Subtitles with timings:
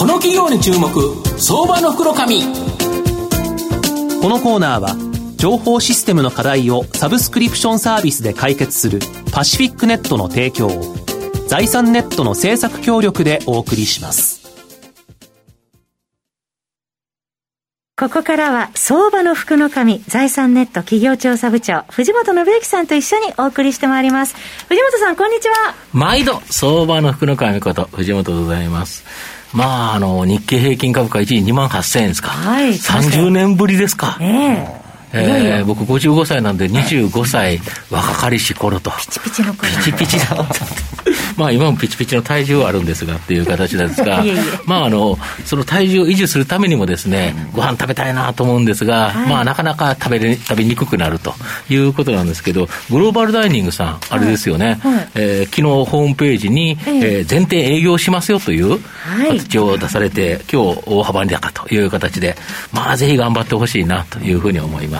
[0.00, 0.88] この企業に注目
[1.38, 2.40] 相場の袋紙。
[2.40, 4.96] このコーナーは
[5.36, 9.00] 情報システムの課題をサブスクリプションサービスで解決する
[9.30, 10.70] パシフィックネットの提供を
[11.48, 14.40] 財産ネットの制作協力でお送りします。
[17.98, 24.34] ここからは相場の福の神財産ネット企業調査部長藤本信之さんと一緒にお送りしてまいります。
[24.66, 25.74] 藤本さんこんにちは。
[25.92, 29.04] 毎度相場の福の神こと藤本でございます
[29.52, 32.28] まあ、あの、日経平均株価一時2万8000円ですか。
[32.30, 32.70] はい。
[32.70, 34.16] 30年ぶりですか。
[34.20, 34.79] ええ
[35.12, 37.60] えー、僕55歳なんで25歳
[37.90, 38.90] 若かりし頃と。
[38.90, 39.68] ピチピチの頃。
[39.84, 40.46] ピチピチだ。
[41.36, 44.22] まあ今もピチピチの体重はあるんですがっていう形なんですが、
[44.66, 51.32] まああの、その体重を維持するためにもですね、ご飯食べたいなと思うんですが、はい、まあなかなか食べれ、食べにくくなると
[51.70, 54.94] いうことなんですけど、グローバルダイニングさん、あれですよね、はい。
[54.94, 58.78] はい、えー、昨日ホームページに、えー、全店営業しますよという
[59.28, 62.36] 形を出されて、今日大幅に高という形で、
[62.72, 64.99] まあぜひ頑張ってほしいなというふうに思いま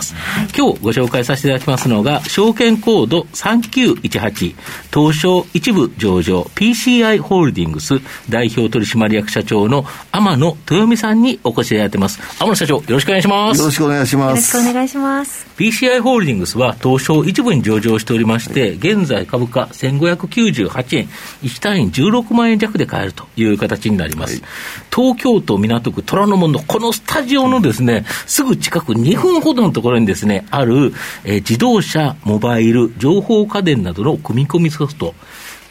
[0.57, 4.55] 今日ご紹介させていただきますのが、証券コード3918、
[4.93, 7.99] 東証一部上場 PCI ホールディングス
[8.29, 12.19] 代表取締役社長の天野豊美さんにお越しいただいてます。
[12.39, 13.59] 天野社長、よろしくお願いします。
[13.59, 14.55] よろしくお願いします。
[14.55, 15.50] よろしくお願いします。
[15.61, 21.07] PCI ホールディングスは東証一部に上場しておりまして、現在株価1598円、
[21.43, 24.41] 1単位16万円弱で買えるという形になります。
[24.41, 24.49] はい、
[24.91, 30.93] 東京都港区虎ノ門のこのスタジオのですね、すぐ近く2分ほどのところにですね、ある、
[31.25, 35.13] えー、自動車、モバイル、情報家電などの組み込みソフト、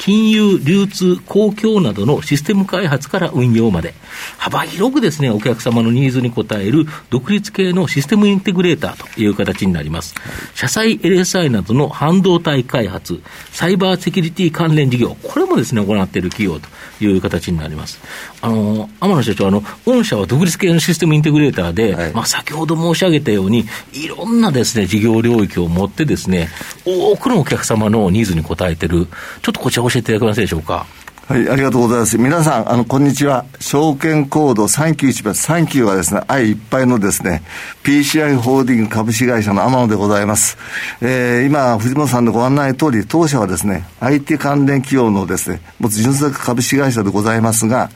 [0.01, 3.93] 金融、流通、公共などのシステム開発から運用まで、
[4.39, 10.15] 幅広くですね、お客様のニーズに応える独立系のシステムインテグレーターという形になります。
[10.55, 13.21] 車載 LSI などの半導体開発、
[13.53, 18.01] サイバーセキュリティ関連事業、これもですね、行っている企業という形になります。
[18.41, 26.49] あの、天野社長、あの、御社は独立系のシステムインテグレーターで、はい、まあ、先ほど申し上げたように、いろんなですね、事業領域を持ってですね、
[26.87, 29.07] 多くのお客様のニーズに応えている、
[29.43, 30.87] ちょっとこちら教教えていただけますでしょうか？
[31.31, 32.19] はい、ありがとうございます。
[32.19, 33.45] 皆さん、あの、こんにちは。
[33.61, 37.45] 証券コード391番、39はですね、愛いっぱいのですね、
[37.85, 40.59] PCI ホールディング株式会社の天野でございます。
[41.01, 47.91] えー、今、藤本さんのご案内通り、当社はですね、IT 関連企業のですね、持つ純粋株式会社でございますが、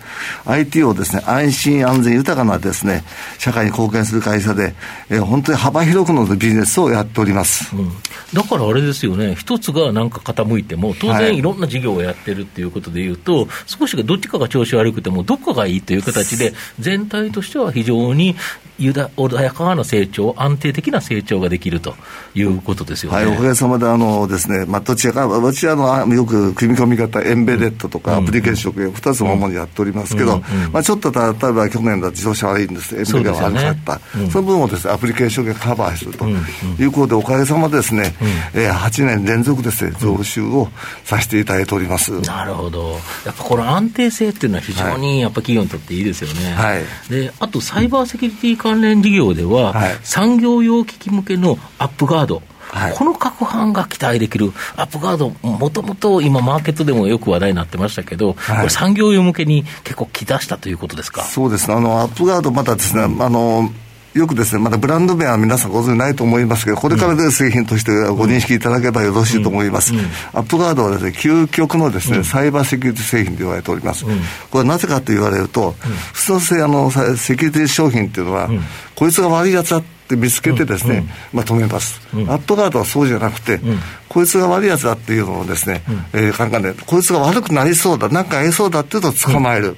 [0.46, 3.02] IT をですね、安心安全豊かなですね、
[3.38, 4.76] 社会に貢献する会社で、
[5.10, 7.74] えー、本当に幅広くのビジネスをやっております。
[7.74, 7.90] うん、
[8.32, 18.36] だからあれですよね、一つがなんか傾いても、当然いろんな事業をやってるっていうことでいうと、と、少しがどっちかが調子悪くても、どっかがいいという形で、全体としては非常に
[18.78, 21.94] 穏やかな成長、安定的な成長ができると
[22.34, 23.18] いうことですよね。
[23.18, 30.42] はい、おかげさまであのですね、まあ、どちらか、私はあのよく組み込み方、エンベレットとかアプリケーション、2つの主にやっておりますけど、
[30.72, 38.14] まあ、ちょっと例えば去年だと自動車悪いんです、エンベレが悪かった、そ,、ねその分をです、ね、アプリケーションがカバーするということで、おかげさまでですね、
[38.54, 40.68] うん、えー、8年連続ですね、増収を
[41.04, 42.20] させていただいております。
[42.22, 42.92] なるほど。
[43.24, 46.52] やっぱこの安定性っていうのは非常にやっぱ企業にとっていいですよね。
[46.54, 61.22] はい、であとサイバーセキュリティ関連事業では、はい、産業用機器向けのアップガード、はい、この各班が期待できるアップガード、もともと今、マーケットでもよく話題になってましたけど、はい、これ、産業用向けに結構来だしたということですか？
[61.24, 63.70] そうですね、あのアップガード、またですね、うん、あの
[64.14, 69.92] よくですね、まだブランド名は皆さんご存じないと思いますけど、これから出る製品としてご認識いただければよろしいと思います。
[70.32, 74.04] アップガードはですね、究極のですね、サイバーセキュリティ製品と言われております。
[74.52, 75.74] これなぜかと言われると、
[76.12, 78.48] 普通のせあのセキュリティ商品っていうのは、
[78.94, 83.78] こいつが悪いやつだって見つけてですね、うんうん、まあ、止めます、うん、アップガードはそうじゃなくて、うん、
[84.08, 89.76] こいつが悪いやつだっていうのをですね、うん、えー、考えて、こいつが悪くなりそうだ、なんか合いそうだっていうと捕まえる。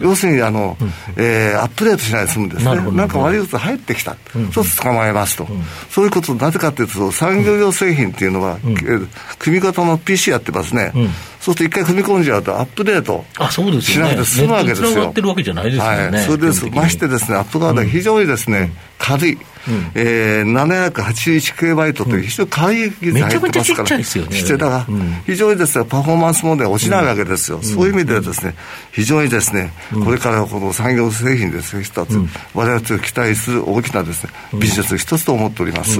[0.00, 2.92] 要するに、あの、うん、えー、アップデートしないで済むんですね。
[2.92, 4.16] なんか悪いやつ入ってきた。
[4.52, 5.46] そうすると捕まえますと。
[5.90, 9.08] そういうこと、なぜかというと、産業用製品っていうのは、えー、
[9.38, 10.92] 組み方の PC やってますね。
[11.44, 13.22] そうすると一回踏み込んじゃうと、アップデート
[13.82, 14.94] しなくて済むわけですよ。
[14.94, 15.88] がってるわけじゃないですよね。
[16.16, 16.64] はい、それです。
[16.70, 19.38] ましてですね、アップガードは非常にですね、軽い。
[19.66, 23.72] うん、えー、781キロバイトという非常に軽い技術入ってます。
[23.74, 24.42] から、ちっちゃいですよね。
[24.58, 24.86] だから、
[25.24, 27.60] 非常にですね、パフォーマンス問題は落ちないわけですよ。
[27.62, 28.54] そういう意味ではですね、
[28.92, 29.72] 非常にですね、
[30.04, 32.18] これからこの産業製品ですね、一つ、
[32.52, 35.98] 我々が期待する大きなですね、ビジネス一つと思っております。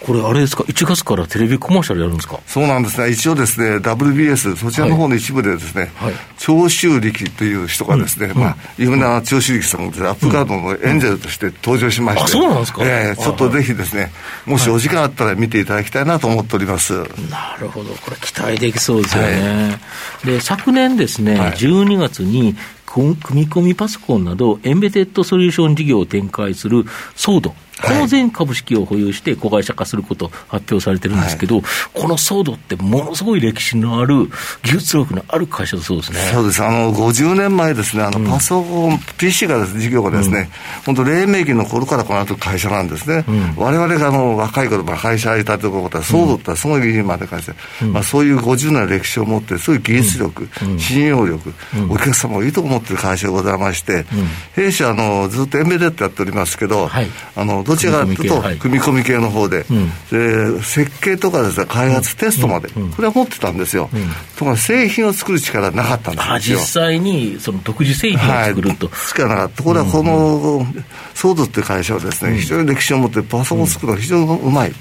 [0.00, 2.38] これ、あれですか、1月からテレビコマーシャルやるんですか？
[2.46, 14.12] そうなんですね、一応ですね、WBS、そちらの方の一部でですね、はい、長州力という人がですね、うん、まあ、有名な長州力さんが、アップガードのエンジェルとして登場しまして、うん、そうなんですか、えー、ちょっとぜひですね、
[14.46, 16.92] もしお時間あったら見ていただきたいなと思っております。
[17.30, 19.28] なるほど、これ期待できそうですよね。
[19.68, 19.78] は
[20.24, 22.56] い、で、昨年ですね、はい、12月に、
[22.86, 26.84] 組み込みパソコンなど、エンベテッドソリューション事業を展開する
[27.16, 27.54] ソード。
[27.82, 34.28] この全株式を保有して子会社化すること発表されてるんですけど、はい、このソードってものすごい歴史のある、
[34.62, 36.18] 技術力のある会社だそうですね。
[36.32, 36.62] そうです。
[36.62, 40.50] あの、50年前ですね、あの、パソコン、うん、PC がですね、事業がですね、
[40.86, 43.24] 本、当、黎明期の頃からこの後会社なんですね。
[43.26, 50.48] うん、我々があの、若い頃、まあ、会社やりたてことは、ソードってすごい今で会社、うん、まあ、そういう50年の歴史を持って、そういう技術力、
[50.78, 51.52] 信用力、
[51.90, 54.06] お客様をいいと思ってる会社でございまして、
[54.54, 59.64] 弊社、あの、ずっとエンベデッドやっておりますけど、はい、あの、どちらかというと、組み込み系の方で、
[60.10, 63.88] で設計とかですね、開発、テストまで、これは持ってたんですよ。
[64.36, 66.58] ところが製品を作る力なかったんですよ。
[66.58, 68.86] 実際にその独自製品を作ると。
[68.86, 69.56] はい、力なかった。
[69.56, 70.66] ところがこの、
[71.14, 74.72] ソードっていう会社はですね、非常に歴史を持ってパソコンを作るのが非常にうまい。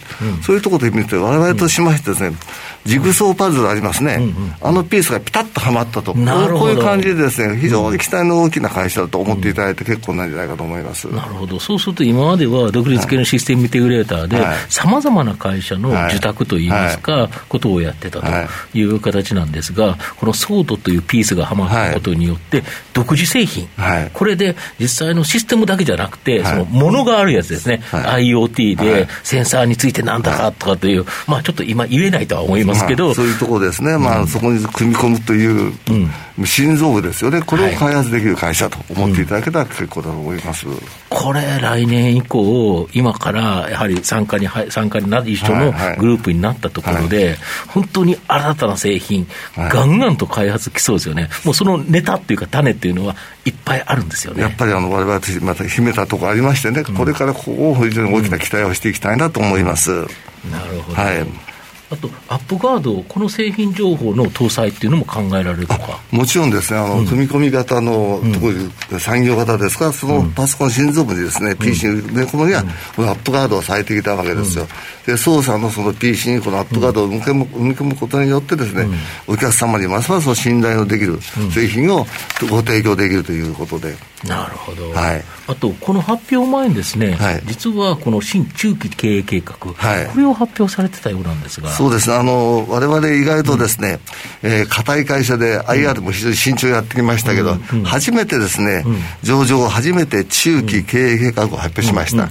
[0.42, 2.36] そういうところで見て、我々としましてですね、
[2.86, 6.24] ジグソーパズルありますね、うんうん、あのピースがピタッとはまったと、こう
[6.70, 14.38] いう感じでですね、非常に期待の大きな会社だと思っていただいて結構なんじゃないかと思います、なるほど、そうすると今までは独立系のシステムインテグレーターで、
[14.68, 18.84] さまざまな会社の受託といいますか、はい、ことをやってたとい。
[18.84, 23.68] う形なんですが、このソードというピースがはまったことによって、独自製品、
[24.14, 35.74] これで実際のシステムだけじゃなくて、そのものがあるやつですね、IoT でセンサーについてなんだかとかという、まあちょっと今言えないとは思いますけど、まあ、そういうところですね、まあ、そこに組み込むという、
[36.46, 40.78] 心臓部ですよね、これを開発できる会社と思っていただけたら結構だと思います、はい。
[40.78, 47.26] うん、これ、来年以降、今からやはり参加に参加にな一緒のグループになったところで、はい。
[47.28, 47.38] はい、
[47.68, 53.16] 本当に新たな製品、がんがんと開発きそうですよね、もうそのネタっていうか、種っていうのは
[53.46, 54.42] いっぱいあるんですよね。
[54.42, 59.92] やっぱりあのわれまた秘めたところありましてね、これからここを非常に大きな期待をしていきたいなと思います。
[60.52, 61.53] なるほど、はい
[61.94, 66.00] あと、アップガード、この製品情報の搭載っていうのも考えられるとか？
[66.12, 69.86] もちろんですね、あの、うん、組み込み型の、うん、産業型ですか？
[69.86, 72.64] ら、そのパソコン心臓部にですね、うん、PC に埋め込むには、
[72.96, 74.68] このアップガードをされてきたわけですよ。
[75.06, 78.88] で、操作のその PC にこのアップガードを埋め込む埋め込むことによってですね、
[79.28, 81.20] お客様にますます信頼のできる
[81.54, 82.08] 製品を
[82.50, 83.96] ご提供できるということで。
[84.28, 91.70] なるほど、はい、あと、この発表前にですね、はい、実はこの新中期経営計画、はい、これを発表されてたようなんですが。
[91.70, 92.10] そうです。
[92.10, 94.00] ね、あのわれわれ意外とですね、
[94.42, 98.86] うん、えー、硬い会社で IR も非常に慎重やってきましたけど、うんうん、初めてですね、
[99.24, 102.30] 上場後初めて中期経営計画を発表しました。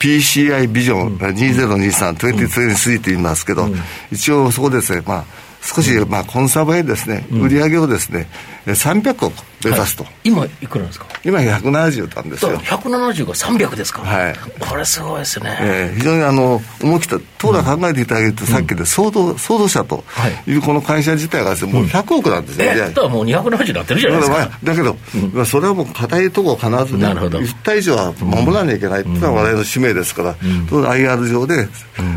[0.00, 3.68] PCI ビジョン2023、2023と言いますけど、
[4.10, 5.24] 一応そこですね、まあ、
[5.62, 8.26] 少し、まあ、コンサバへですね、売り上げをですね、
[8.66, 12.58] 300億目指すと、はい、今いくらですか今170なんですよ。
[12.58, 14.02] 170が300ですか。
[14.02, 14.36] はい。
[14.58, 20.04] これすごいですね、えー、非常にあの思い切った当然考えていただけると、うん、さっきでソードソード社と
[20.46, 20.54] い。
[20.54, 24.50] うこの会社自体がねもう100億なんですよ、うん、えだもう270になってるじゃないですか。
[24.62, 24.96] だけど、
[25.32, 27.38] まあ、それはもう硬いところ必ずねなるほど。
[27.38, 31.68] 1体以上は守らなきゃいけないっていうのは我々の使命ですから、うん、IR 上で、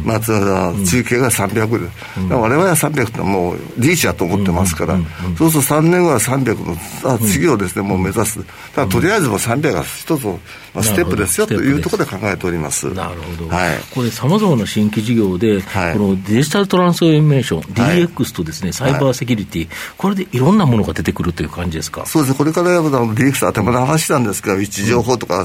[0.03, 4.97] まあ、中継が300で、うん、我々は300ってもうリーチだと思ってますから、
[5.37, 8.43] そうすると3年後は300のあ次をですね、もう目指す。
[8.75, 10.39] ただとりあえずもう300が一つの、
[10.73, 12.93] まあ、ステップですよというところで考えております。
[12.93, 22.05] なるほど、はい、これさまざまな新規事業で、はい、このデジタルトランスフォーメーション、DX とですねサイバーセキュリティ、これでいろんなものが出てくるという感じですか？
[22.05, 22.31] そうです。
[22.33, 25.43] ねこれから DX 頭の話なんですが位置情報とか、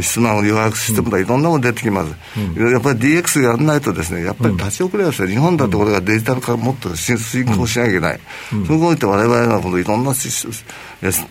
[0.00, 2.10] 質問予約システムとかいろんなもの出てきます、
[2.58, 8.20] やっぱり DX やらないとですねやっぱり立ち遅れですよ、日本だってこれがデジタル化もっと進行しなきゃいけない、
[8.66, 10.14] そこにおいて我々はこのいろんな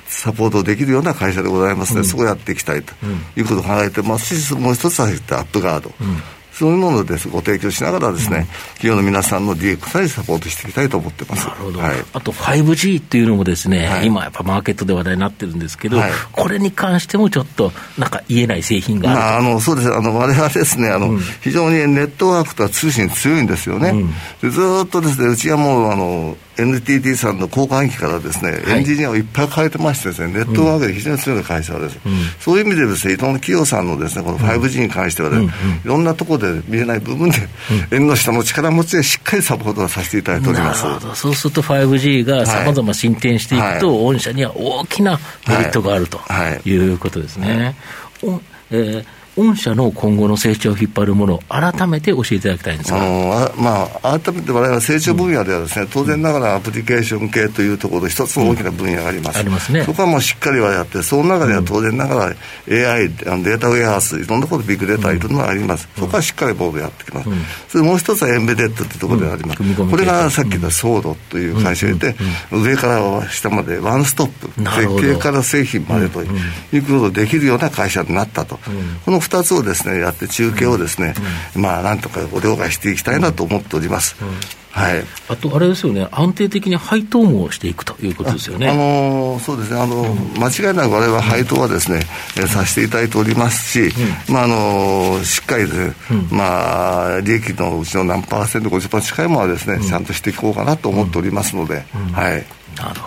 [0.08, 2.94] サポートできるような会社でございますので、そこをやっていきたいと
[3.36, 5.92] いうことを考えてますし、もう一つは言ったアップガード。
[6.58, 7.30] そういうものです。
[7.30, 8.46] ご提供しながらですね、うん、
[8.80, 11.46] 企業の皆さんの DX にサポートしていきたいと思ってます。
[11.46, 11.80] なるほど。
[11.80, 19.94] はい、あと 5G っていうのもですね、はい、今やっぱマーケットで話題になってるんですけど、はい、これに関してもちょっとなんか言えない製品がある、まあ、あのそうです。
[19.94, 23.90] あの我々ですね、あの、うん、非常にネットワークと通信強いんですよね。
[23.90, 24.08] うん、
[24.42, 35.50] でずっとですね、うちはもうあの NTT さんの交換機からですね、はい、エンジニアをいっぱい変えてましてですね、ネットワークで非常に強い会社です、うん、そういう意味でですね、いろんな企業さんのですね、この 5G に関してはね、うん、い
[35.84, 37.38] ろんなところで見えない部分で、
[37.92, 40.84] 縁の下の力持ちでしっかりサポートをさせていただいております。
[41.14, 46.20] そうすると 5G がさまざま進展していくと、御社には大きなメリットがあると
[46.66, 46.78] い。
[46.78, 47.76] うことですね。
[48.24, 49.06] はい、えー
[49.38, 59.38] 御社の今後の成長を引っ張るものを改めて教えていただきたいんですまあ、改めて我々成長分野ではですね、当然ながらアプリケーション系というところで一つの大きな分野があります。
[59.38, 59.84] ありますね。
[59.84, 62.36] そこはもうしっかりはやって、その中では当然ながら
[62.68, 65.88] AI、データウェアハウス、いろんなことビッグデータいろんなのがあります。
[65.98, 67.30] そこはしっかりボードやってきます。
[67.70, 69.76] それもう一つはエンベデッドというところであります。
[69.90, 72.16] これがさっき言ったソードという会社で、
[72.52, 78.60] 上から下までワンストップ、設計から製品までということができるような会社になったと。
[79.06, 81.14] この2つをですね、やって中継をですね、
[81.56, 84.16] まあなんとかご了解していきたいなと思っております。
[84.78, 88.70] はい、あと、あれですよね、安定的に配当もしていくということですよね。
[88.70, 92.02] あ、のー、そうですね、あのー、間違いなく我々は配当はですね、
[92.40, 93.92] うん、させていただいておりますし、
[94.28, 102.46] うん、まああのー、しっかりで、ね、うん、まあ、利益のうちの何パーセント、50%近いものはですね、ちゃんとしていこうかなと思っておりますので、はい。
[102.78, 103.07] なるほ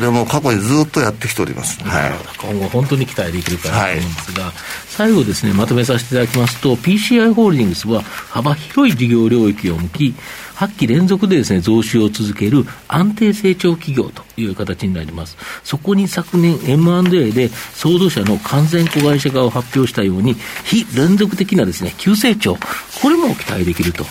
[0.00, 4.52] これはもう過去にずっとやってきております、はい、今後、本当に期待できるかなと思うんですが、はい、
[4.86, 10.14] 最後ですね、まとめさせていただきますと、PCI ホールディングスは幅広い事業領域を向き、
[10.54, 15.36] 8期連続でですね、増収を続ける安定成長企業という形になります。
[15.64, 22.56] そこに昨年 M&A で、創造者の完全子会社化を発表したように、非連続的なですね、急成長、
[23.02, 24.06] これも期待できると。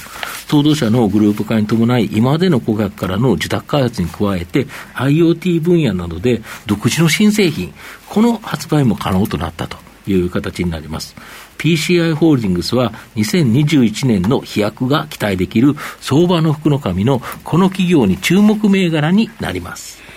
[0.50, 4.66] 労働者のグループ化に伴い、今までの顧客からの受託開発に加えて、
[4.96, 7.74] IoT 分野などで独自の新製品、
[8.10, 9.78] この発売も可能となったと
[10.08, 11.16] いう形になります。
[11.60, 20.09] PCI ホールディングスは2021年の飛躍が期待できる相場の福の神のこの企業に注目銘柄になります。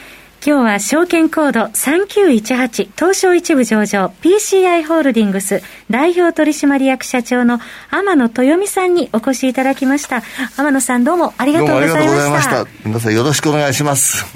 [0.44, 10.22] 今日は証券コード3918東証一部上場 PCI ホールディングス代表取締役社長の天野豊美さんにお越しいただきました。
[10.56, 12.00] 天野さんどうもありがとうございました。
[12.00, 12.88] どうもありがとうございました。
[12.88, 14.26] 皆さんよろしくお願いします。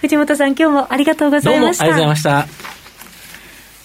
[0.00, 1.84] 藤本さん今日もありがとうございました。
[1.84, 2.71] どうもありがとうございました。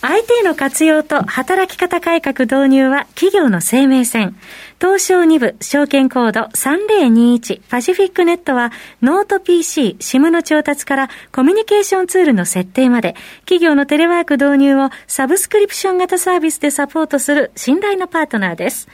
[0.01, 4.35] IT の活用と働き方改革導入は企業の生命線。
[4.79, 18.87] 東証2部証券コード3021パシフィックネットはノート PC、SIM の調達からコミュニケーションツールの設定まで企業のテレワーク導入をサブスクリプション型サービスでサポートする信頼のパートナーです。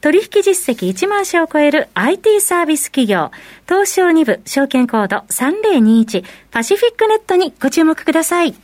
[0.00, 3.30] 取引実績1万社を超える IT サービス企業、
[3.68, 8.54] 東証2部証券コード3021パシフィックネットにご注目ください。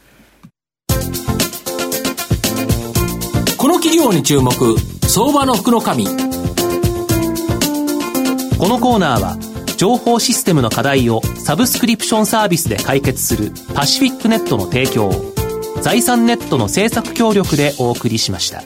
[3.83, 4.53] 企業に注目
[5.09, 6.13] 相場の福の神こ
[8.69, 9.37] のコーナーは
[9.77, 15.11] 情報システムの課題をサブスクリプションサービスで解決するパシフィックネットの提供
[15.83, 18.63] 財産ネットの政策協力でお送りしました。